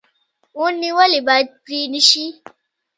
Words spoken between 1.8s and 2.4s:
نشي؟